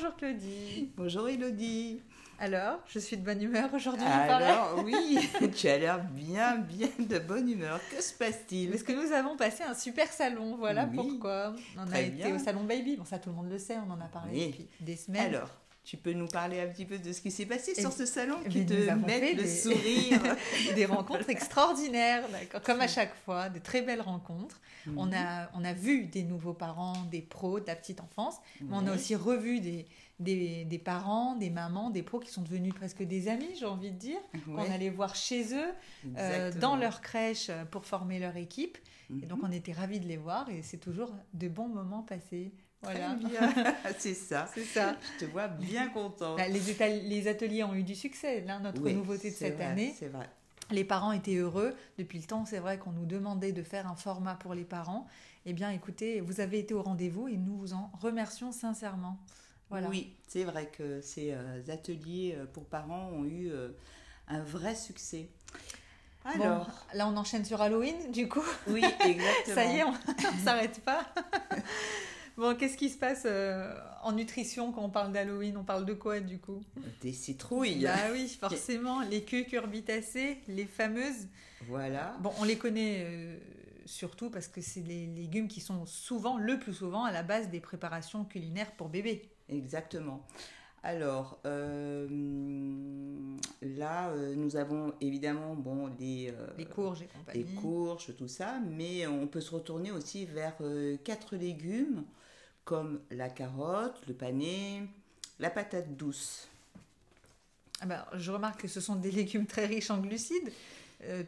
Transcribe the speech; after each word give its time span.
Bonjour 0.00 0.16
Claudie. 0.16 0.90
Bonjour 0.96 1.28
Elodie. 1.28 2.00
Alors, 2.38 2.78
je 2.86 2.98
suis 2.98 3.18
de 3.18 3.22
bonne 3.22 3.42
humeur 3.42 3.68
aujourd'hui. 3.74 4.06
Alors, 4.06 4.82
oui, 4.82 5.18
tu 5.54 5.68
as 5.68 5.76
l'air 5.76 6.02
bien, 6.02 6.56
bien 6.56 6.88
de 6.98 7.18
bonne 7.18 7.50
humeur. 7.50 7.78
Que 7.90 8.02
se 8.02 8.14
passe-t-il? 8.14 8.70
Parce 8.70 8.82
que 8.82 8.92
nous 8.92 9.12
avons 9.12 9.36
passé 9.36 9.62
un 9.62 9.74
super 9.74 10.10
salon, 10.10 10.56
voilà 10.56 10.86
pourquoi. 10.86 11.54
On 11.76 11.92
a 11.92 12.00
été 12.00 12.32
au 12.32 12.38
salon 12.38 12.64
Baby. 12.64 12.96
Bon, 12.96 13.04
ça, 13.04 13.18
tout 13.18 13.28
le 13.28 13.36
monde 13.36 13.50
le 13.50 13.58
sait, 13.58 13.76
on 13.86 13.90
en 13.92 14.00
a 14.00 14.06
parlé 14.06 14.46
depuis 14.46 14.68
des 14.80 14.96
semaines. 14.96 15.34
Alors, 15.34 15.50
tu 15.82 15.96
peux 15.96 16.12
nous 16.12 16.26
parler 16.26 16.60
un 16.60 16.66
petit 16.66 16.84
peu 16.84 16.98
de 16.98 17.12
ce 17.12 17.20
qui 17.20 17.30
s'est 17.30 17.46
passé 17.46 17.74
sur 17.74 17.92
ce 17.92 18.04
salon 18.04 18.36
qui 18.48 18.66
te 18.66 18.74
met 18.94 19.34
le 19.34 19.46
sourire 19.46 20.20
Des 20.74 20.84
rencontres 20.84 21.30
extraordinaires, 21.30 22.24
comme 22.64 22.80
à 22.80 22.88
chaque 22.88 23.14
fois, 23.24 23.48
de 23.48 23.58
très 23.58 23.82
belles 23.82 24.02
rencontres. 24.02 24.60
On, 24.96 25.06
mhm. 25.06 25.14
a, 25.14 25.50
on 25.54 25.64
a 25.64 25.72
vu 25.72 26.06
des 26.06 26.22
nouveaux 26.22 26.52
parents, 26.52 27.04
des 27.10 27.22
pros 27.22 27.60
de 27.60 27.66
la 27.66 27.76
petite 27.76 28.00
enfance, 28.00 28.36
mais 28.60 28.76
on 28.76 28.86
a 28.86 28.94
aussi 28.94 29.14
revu 29.14 29.60
des, 29.60 29.86
des, 30.20 30.78
parents, 30.78 31.34
des 31.36 31.50
mamans, 31.50 31.90
des 31.90 32.02
pros 32.02 32.20
qui 32.20 32.30
sont 32.30 32.42
devenus 32.42 32.74
presque 32.74 33.02
des 33.02 33.28
amis, 33.28 33.50
j'ai 33.58 33.66
envie 33.66 33.90
de 33.90 33.98
dire. 33.98 34.20
On 34.48 34.58
allait 34.58 34.90
voir 34.90 35.14
chez 35.14 35.54
eux, 35.54 35.72
euh, 36.18 36.52
dans 36.52 36.76
leur 36.76 37.00
crèche, 37.00 37.48
euh, 37.48 37.64
pour 37.64 37.86
former 37.86 38.18
leur 38.18 38.36
équipe. 38.36 38.78
Et 39.22 39.26
donc, 39.26 39.40
mhm. 39.40 39.48
on 39.48 39.52
était 39.52 39.72
ravis 39.72 39.98
de 39.98 40.06
les 40.06 40.16
voir 40.16 40.48
et 40.50 40.62
c'est 40.62 40.78
toujours 40.78 41.12
de 41.34 41.48
bons 41.48 41.68
moments 41.68 42.02
passés. 42.02 42.52
Voilà. 42.82 43.16
c'est 43.98 44.14
ça. 44.14 44.48
C'est 44.54 44.64
ça. 44.64 44.96
Je 45.18 45.26
te 45.26 45.30
vois 45.30 45.48
bien 45.48 45.88
content. 45.88 46.36
Bah, 46.36 46.48
les, 46.48 46.60
les, 47.02 47.28
ateliers 47.28 47.62
ont 47.64 47.74
eu 47.74 47.82
du 47.82 47.94
succès. 47.94 48.40
Là, 48.42 48.58
notre 48.58 48.80
nouveauté 48.80 49.30
de 49.30 49.36
cette 49.36 49.60
année. 49.60 49.94
C'est 49.98 50.08
vrai. 50.08 50.28
Les 50.70 50.84
parents 50.84 51.12
étaient 51.12 51.36
heureux. 51.36 51.74
Depuis 51.98 52.18
le 52.18 52.24
temps, 52.24 52.44
c'est 52.44 52.58
vrai 52.58 52.78
qu'on 52.78 52.92
nous 52.92 53.06
demandait 53.06 53.52
de 53.52 53.62
faire 53.62 53.86
un 53.86 53.96
format 53.96 54.34
pour 54.34 54.54
les 54.54 54.64
parents. 54.64 55.06
Eh 55.46 55.52
bien, 55.52 55.70
écoutez, 55.70 56.20
vous 56.20 56.40
avez 56.40 56.58
été 56.58 56.74
au 56.74 56.82
rendez-vous 56.82 57.28
et 57.28 57.36
nous 57.36 57.56
vous 57.56 57.72
en 57.72 57.90
remercions 58.00 58.52
sincèrement. 58.52 59.18
Oui, 59.70 60.16
c'est 60.26 60.44
vrai 60.44 60.66
que 60.66 61.00
ces 61.00 61.32
euh, 61.32 61.62
ateliers 61.68 62.34
euh, 62.36 62.44
pour 62.44 62.64
parents 62.64 63.08
ont 63.12 63.24
eu 63.24 63.50
euh, 63.50 63.68
un 64.26 64.42
vrai 64.42 64.74
succès. 64.74 65.28
Alors, 66.24 66.86
là 66.92 67.06
on 67.06 67.16
enchaîne 67.16 67.44
sur 67.44 67.60
Halloween, 67.62 68.10
du 68.10 68.28
coup. 68.28 68.44
Oui, 68.66 68.84
exactement. 68.84 69.44
Ça 69.54 69.64
y 69.64 69.78
est, 69.78 69.84
on 69.84 69.92
ne 69.92 70.38
s'arrête 70.44 70.80
pas. 70.80 71.06
Bon, 72.36 72.56
qu'est-ce 72.56 72.76
qui 72.76 72.88
se 72.88 72.98
passe 72.98 73.26
en 74.02 74.12
nutrition 74.12 74.72
quand 74.72 74.82
on 74.82 74.90
parle 74.90 75.12
d'Halloween? 75.12 75.56
On 75.56 75.64
parle 75.64 75.84
de 75.84 75.94
quoi, 75.94 76.20
du 76.20 76.38
coup? 76.38 76.62
Des 77.00 77.12
citrouilles. 77.12 77.86
Ah 77.86 78.08
oui, 78.12 78.28
forcément, 78.28 79.00
les 79.10 79.24
cucurbitacées, 79.24 80.38
les 80.48 80.66
fameuses. 80.66 81.28
Voilà. 81.66 82.16
Bon, 82.20 82.32
on 82.40 82.44
les 82.44 82.56
connaît 82.56 83.38
surtout 83.90 84.30
parce 84.30 84.48
que 84.48 84.60
c'est 84.60 84.80
les 84.80 85.06
légumes 85.06 85.48
qui 85.48 85.60
sont 85.60 85.84
souvent, 85.86 86.38
le 86.38 86.58
plus 86.58 86.74
souvent, 86.74 87.04
à 87.04 87.12
la 87.12 87.22
base 87.22 87.50
des 87.50 87.60
préparations 87.60 88.24
culinaires 88.24 88.72
pour 88.72 88.88
bébés. 88.88 89.30
Exactement. 89.48 90.24
Alors 90.82 91.38
euh, 91.44 92.08
là, 93.60 94.08
euh, 94.08 94.34
nous 94.34 94.56
avons 94.56 94.94
évidemment 95.00 95.54
bon 95.54 95.90
les, 95.98 96.30
euh, 96.30 96.46
les 96.56 96.64
courges 96.64 97.02
et 97.02 97.08
Les 97.34 97.44
courges, 97.44 98.16
tout 98.16 98.28
ça, 98.28 98.58
mais 98.60 99.06
on 99.06 99.26
peut 99.26 99.42
se 99.42 99.54
retourner 99.54 99.90
aussi 99.90 100.24
vers 100.24 100.56
quatre 101.04 101.36
légumes 101.36 102.04
comme 102.64 103.00
la 103.10 103.28
carotte, 103.28 104.00
le 104.08 104.14
panais, 104.14 104.82
la 105.38 105.50
patate 105.50 105.96
douce. 105.96 106.48
Ah 107.82 107.86
ben, 107.86 108.04
je 108.14 108.30
remarque 108.30 108.62
que 108.62 108.68
ce 108.68 108.80
sont 108.80 108.96
des 108.96 109.10
légumes 109.10 109.46
très 109.46 109.66
riches 109.66 109.90
en 109.90 109.98
glucides, 109.98 110.50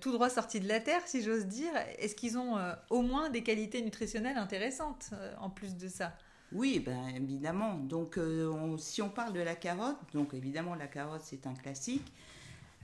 tout 0.00 0.12
droit 0.12 0.28
sortis 0.28 0.60
de 0.60 0.68
la 0.68 0.80
terre, 0.80 1.02
si 1.06 1.22
j'ose 1.22 1.46
dire. 1.46 1.72
Est-ce 1.98 2.14
qu'ils 2.14 2.38
ont 2.38 2.56
au 2.90 3.02
moins 3.02 3.30
des 3.30 3.42
qualités 3.42 3.82
nutritionnelles 3.82 4.36
intéressantes 4.36 5.10
en 5.40 5.48
plus 5.50 5.76
de 5.76 5.88
ça? 5.88 6.12
Oui, 6.52 6.80
ben, 6.80 7.08
évidemment. 7.14 7.74
Donc, 7.74 8.18
euh, 8.18 8.76
si 8.78 9.02
on 9.02 9.08
parle 9.08 9.32
de 9.32 9.40
la 9.40 9.54
carotte, 9.54 9.98
donc 10.12 10.34
évidemment, 10.34 10.74
la 10.74 10.88
carotte, 10.88 11.22
c'est 11.24 11.46
un 11.46 11.54
classique. 11.54 12.12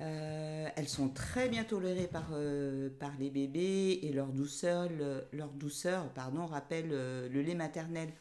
Euh, 0.00 0.68
elles 0.76 0.88
sont 0.88 1.08
très 1.08 1.48
bien 1.48 1.64
tolérées 1.64 2.06
par, 2.06 2.28
euh, 2.32 2.90
les 3.18 3.30
bébés 3.30 4.00
et 4.02 4.12
leur 4.12 4.28
douceur, 4.28 4.88
leur 5.32 5.48
douceur 5.48 6.08
pardon, 6.10 6.46
rappelle 6.46 6.90
le 6.90 7.42
lait 7.42 7.54
maternel. 7.54 8.12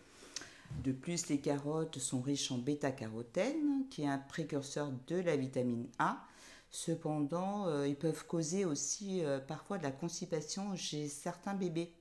De 0.83 0.91
plus, 0.91 1.27
les 1.27 1.39
carottes 1.39 1.99
sont 1.99 2.21
riches 2.21 2.51
en 2.51 2.57
bêta-carotène, 2.57 3.85
qui 3.89 4.03
est 4.03 4.07
un 4.07 4.17
précurseur 4.17 4.91
de 5.07 5.17
la 5.17 5.35
vitamine 5.35 5.87
A. 5.99 6.25
Cependant, 6.71 7.83
ils 7.83 7.95
peuvent 7.95 8.25
causer 8.25 8.65
aussi 8.65 9.21
parfois 9.47 9.77
de 9.77 9.83
la 9.83 9.91
constipation 9.91 10.75
chez 10.75 11.07
certains 11.07 11.53
bébés. 11.53 11.91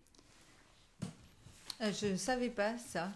Je 1.81 2.06
ne 2.12 2.16
savais 2.16 2.50
pas 2.50 2.78
ça. 2.78 3.11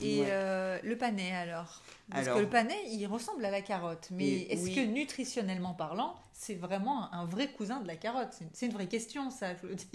Et 0.00 0.22
euh, 0.26 0.78
le 0.82 0.96
panais 0.96 1.32
alors 1.32 1.82
Parce 2.10 2.28
que 2.28 2.38
le 2.38 2.48
panais, 2.48 2.78
il 2.90 3.06
ressemble 3.06 3.44
à 3.44 3.50
la 3.50 3.62
carotte. 3.62 4.08
Mais 4.10 4.42
est-ce 4.42 4.74
que 4.74 4.84
nutritionnellement 4.84 5.74
parlant, 5.74 6.14
c'est 6.32 6.54
vraiment 6.54 7.12
un 7.12 7.24
vrai 7.24 7.48
cousin 7.48 7.80
de 7.80 7.86
la 7.86 7.96
carotte? 7.96 8.34
C'est 8.52 8.66
une 8.66 8.72
vraie 8.72 8.88
question, 8.88 9.30
ça. 9.30 9.48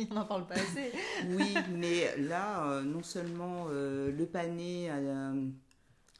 On 0.10 0.14
n'en 0.14 0.26
parle 0.26 0.48
pas 0.48 0.56
assez. 0.56 0.92
oui, 1.30 1.54
mais 1.72 2.18
là, 2.18 2.68
euh, 2.68 2.82
non 2.82 3.04
seulement 3.04 3.68
euh, 3.70 4.12
le 4.12 4.26
panais 4.26 4.90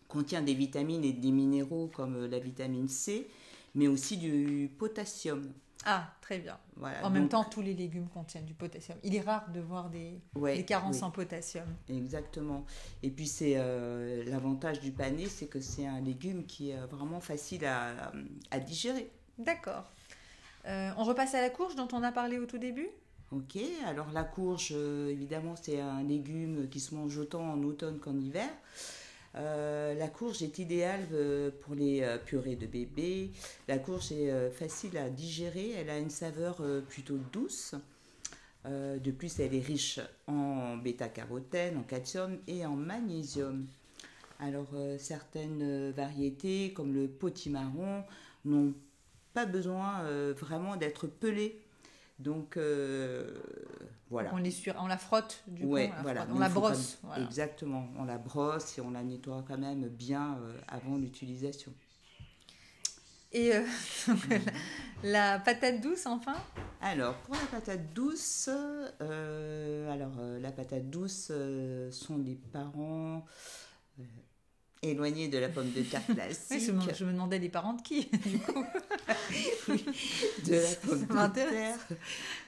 contient 0.08 0.42
des 0.42 0.54
vitamines 0.54 1.04
et 1.04 1.14
des 1.14 1.32
minéraux 1.32 1.90
comme 1.94 2.26
la 2.26 2.40
vitamine 2.40 2.90
C, 2.90 3.28
mais 3.76 3.88
aussi 3.88 4.18
du 4.18 4.70
potassium. 4.78 5.52
Ah, 5.86 6.14
très 6.22 6.38
bien. 6.38 6.60
en 7.04 7.10
même 7.10 7.28
temps, 7.28 7.44
tous 7.44 7.62
les 7.62 7.74
légumes 7.74 8.08
contiennent 8.08 8.46
du 8.46 8.54
potassium. 8.54 8.98
Il 9.04 9.16
est 9.16 9.22
rare 9.22 9.50
de 9.52 9.60
voir 9.60 9.90
des, 9.90 10.22
carences 10.66 11.02
en 11.02 11.10
potassium. 11.10 11.66
Exactement. 11.90 12.66
Et 13.02 13.10
puis, 13.10 13.28
c'est 13.28 13.54
euh, 13.56 14.24
l'avantage 14.28 14.80
du 14.80 14.92
panais, 14.92 15.26
c'est 15.26 15.48
que 15.48 15.60
c'est 15.60 15.88
un 15.88 16.00
légume 16.00 16.46
qui 16.46 16.70
est 16.70 16.86
vraiment 16.86 17.20
facile 17.20 17.66
à, 17.66 18.60
digérer. 18.60 19.10
D'accord. 19.40 19.86
Euh, 20.68 20.92
on 20.98 21.04
repasse 21.04 21.34
à 21.34 21.42
la 21.42 21.50
courge 21.50 21.76
dont 21.76 21.88
on 21.94 22.04
a 22.04 22.12
parlé 22.12 22.38
au 22.38 22.46
tout 22.46 22.60
début? 22.60 22.90
Ok, 23.32 23.58
alors 23.86 24.12
la 24.12 24.24
courge, 24.24 24.74
euh, 24.74 25.10
évidemment, 25.10 25.56
c'est 25.56 25.80
un 25.80 26.04
légume 26.04 26.68
qui 26.70 26.80
se 26.82 26.94
mange 26.94 27.18
autant 27.18 27.54
en 27.54 27.64
automne 27.64 27.98
qu'en 27.98 28.20
hiver. 28.20 28.50
Euh, 29.36 29.94
la 29.96 30.08
courge 30.08 30.44
est 30.44 30.60
idéale 30.60 31.08
euh, 31.14 31.52
pour 31.62 31.74
les 31.74 32.02
euh, 32.02 32.18
purées 32.18 32.56
de 32.56 32.68
bébé. 32.68 33.32
La 33.68 33.78
courge 33.78 34.12
est 34.12 34.52
facile 34.52 34.98
à 34.98 35.10
digérer, 35.10 35.72
elle 35.72 35.90
a 35.90 35.98
une 35.98 36.10
saveur 36.10 36.62
plutôt 36.90 37.18
douce. 37.32 37.76
de 38.66 39.12
plus, 39.12 39.40
elle 39.40 39.56
est 39.56 39.66
riche 39.66 40.00
en 40.28 40.78
bêta-carotène, 40.78 41.78
en 41.78 41.84
calcium 41.84 42.38
et 42.48 42.66
en 42.66 42.76
magnésium. 42.76 43.66
Alors, 44.40 44.70
certaines 44.98 45.92
variétés, 45.92 46.74
comme 46.74 46.94
le 46.94 47.08
potimarron, 47.08 48.04
n'ont 48.46 48.74
pas 49.34 49.46
besoin 49.46 50.04
vraiment 50.34 50.76
d'être 50.76 51.08
pelées 51.08 51.62
donc 52.22 52.58
euh, 52.58 53.42
voilà. 54.10 54.32
On, 54.34 54.38
les 54.38 54.54
on 54.80 54.88
la 54.88 54.98
frotte 54.98 55.44
du 55.48 55.64
coup, 55.64 55.78
on 55.78 56.40
la, 56.40 56.50
brosse. 56.50 57.00
Exactement, 57.18 57.88
on 57.98 58.04
la 58.04 58.18
brosse 58.18 58.78
et 58.78 58.82
on 58.82 58.92
la 58.92 59.04
nettoie 59.04 59.44
quand 59.48 59.58
même 59.58 59.88
bien 59.88 60.38
euh, 60.42 60.54
avant 60.68 60.98
l'utilisation. 60.98 61.74
Et 63.34 63.54
euh, 63.56 63.64
la, 65.04 65.40
patate 65.40 65.82
douce 65.82 66.06
enfin? 66.06 66.36
Alors 66.82 67.16
pour 67.20 67.36
la 67.36 67.60
patate 67.60 67.94
douce, 67.94 68.50
alors 69.00 70.14
la 70.40 70.52
patate 70.52 70.90
douce 70.90 71.32
sont 71.92 72.18
des 72.18 72.36
parents 72.36 73.26
éloigné 74.82 75.28
de 75.28 75.38
la 75.38 75.50
pomme 75.50 75.72
de 75.72 75.82
terre 75.82 76.06
classique. 76.14 76.62
je, 76.62 77.04
me, 77.06 77.12
demandais 77.12 77.40
les 77.40 77.50
parents 77.50 77.74
de 77.74 77.82
qui, 77.82 78.06
du 78.26 78.40
coup? 78.40 78.66
De 80.46 80.54
la 80.54 80.76
pomme 80.76 81.06
de 81.06 81.34
terre. 81.34 81.80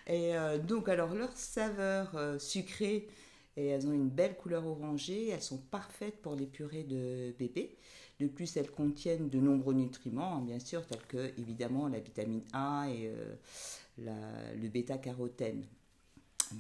Et 0.07 0.35
euh, 0.35 0.57
donc, 0.57 0.89
alors, 0.89 1.13
leur 1.13 1.31
saveur 1.35 2.11
euh, 2.16 2.39
sucrée, 2.39 3.07
et 3.56 3.68
elles 3.68 3.88
ont 3.88 3.94
une 3.94 4.09
belle 4.09 4.36
couleur 4.36 4.65
orangée, 4.65 5.30
elles 5.30 5.42
sont 5.42 5.57
parfaites 5.57 6.21
pour 6.21 6.36
les 6.36 6.45
purées 6.45 6.83
de 6.83 7.33
bébé. 7.38 7.77
De 8.19 8.27
plus, 8.27 8.57
elles 8.57 8.71
contiennent 8.71 9.30
de 9.30 9.39
nombreux 9.39 9.74
nutriments, 9.74 10.38
hein, 10.38 10.42
bien 10.42 10.59
sûr, 10.59 10.86
tels 10.86 11.06
que, 11.07 11.31
évidemment, 11.39 11.88
la 11.88 12.00
vitamine 12.00 12.44
A 12.53 12.88
et 12.89 13.12
euh, 13.12 14.53
le 14.56 14.68
bêta-carotène. 14.68 15.65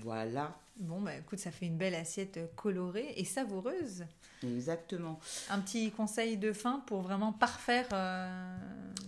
Voilà. 0.01 0.57
Bon, 0.77 1.01
bah 1.01 1.15
écoute, 1.15 1.39
ça 1.39 1.51
fait 1.51 1.67
une 1.67 1.77
belle 1.77 1.93
assiette 1.93 2.39
colorée 2.55 3.13
et 3.15 3.25
savoureuse. 3.25 4.05
Exactement. 4.43 5.19
Un 5.49 5.59
petit 5.59 5.91
conseil 5.91 6.37
de 6.37 6.51
fin 6.51 6.79
pour 6.87 7.01
vraiment 7.01 7.31
parfaire 7.31 7.87
euh, 7.93 8.57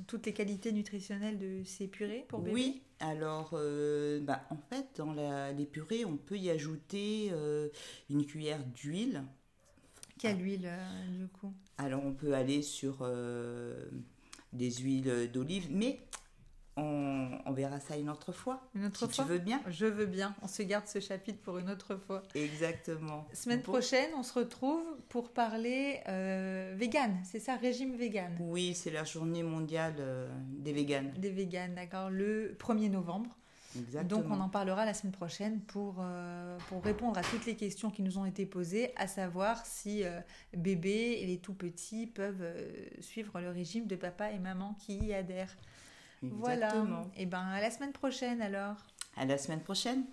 toutes 0.08 0.28
les 0.28 0.34
qualités 0.34 0.72
nutritionnelles 0.72 1.40
de 1.40 1.64
ces 1.66 1.88
purées 1.88 2.26
pour 2.28 2.40
bébé 2.40 2.54
Oui, 2.54 2.82
alors 3.00 3.52
euh, 3.54 4.20
bah, 4.22 4.44
en 4.52 4.58
fait, 4.58 4.86
dans 4.98 5.14
les 5.58 5.66
purées, 5.66 6.06
on 6.06 6.18
peut 6.18 6.38
y 6.38 6.50
ajouter 6.50 7.30
euh, 7.32 7.70
une 8.10 8.26
cuillère 8.26 8.64
d'huile. 8.64 9.24
Quelle 10.20 10.42
huile 10.42 10.72
du 11.10 11.28
coup? 11.28 11.52
Alors 11.78 12.06
on 12.06 12.14
peut 12.14 12.34
aller 12.34 12.62
sur 12.62 13.06
des 14.54 14.72
huiles 14.72 15.30
d'olive, 15.34 15.68
mais 15.72 16.00
on, 16.78 17.52
verra 17.54 17.80
ça 17.80 17.96
une 17.96 18.10
autre 18.10 18.34
fois. 18.34 18.62
Une 18.76 18.86
autre 18.86 19.08
si 19.10 19.16
fois 19.16 19.24
tu 19.24 19.30
veux 19.30 19.38
bien. 19.38 19.62
Je 19.68 19.86
veux 19.86 20.06
bien. 20.06 20.36
On 20.42 20.48
se 20.48 20.62
garde 20.62 20.88
ce 20.88 21.00
chapitre 21.00 21.40
pour 21.42 21.58
une 21.58 21.70
autre 21.70 21.96
fois. 21.96 22.22
Exactement. 22.34 23.26
Semaine 23.34 23.62
prochaine, 23.62 24.10
on 24.18 24.24
se 24.24 24.34
retrouve 24.34 24.84
pour 25.08 25.32
parler 25.32 26.02
euh, 26.10 26.74
vegan. 26.76 27.18
C'est 27.24 27.40
ça, 27.40 27.56
régime 27.56 27.96
vegan. 27.96 28.36
Oui, 28.42 28.74
c'est 28.74 28.92
la 28.92 29.06
journée 29.06 29.44
mondiale 29.44 29.96
euh, 30.00 30.28
des 30.50 30.74
véganes. 30.74 31.14
Des 31.18 31.30
véganes, 31.30 31.76
d'accord. 31.76 32.10
Le 32.10 32.58
1er 32.60 32.90
novembre. 32.90 33.38
Exactement. 33.78 34.22
Donc 34.22 34.32
on 34.32 34.40
en 34.40 34.48
parlera 34.48 34.86
la 34.86 34.94
semaine 34.94 35.12
prochaine 35.14 35.60
pour, 35.62 35.98
euh, 36.00 36.58
pour 36.70 36.82
répondre 36.84 37.18
à 37.18 37.24
toutes 37.24 37.46
les 37.46 37.56
questions 37.56 37.90
qui 37.90 38.04
nous 38.04 38.18
ont 38.18 38.26
été 38.26 38.46
posées, 38.46 38.94
à 38.96 39.08
savoir 39.08 39.66
si 39.66 40.04
bébé 40.54 41.20
et 41.22 41.26
les 41.26 41.38
tout 41.40 41.54
petits 41.54 42.08
peuvent 42.08 42.46
suivre 43.02 43.40
le 43.42 43.50
régime 43.50 43.86
de 43.86 43.98
papa 43.98 44.32
et 44.32 44.40
maman 44.40 44.76
qui 44.80 44.98
y 44.98 45.14
adhèrent. 45.14 45.56
Voilà. 46.22 46.74
Et 47.16 47.24
eh 47.24 47.26
ben 47.26 47.42
à 47.42 47.62
la 47.62 47.72
semaine 47.72 47.92
prochaine 47.92 48.42
alors. 48.42 48.76
À 49.18 49.26
la 49.26 49.38
semaine 49.38 49.62
prochaine. 49.62 50.04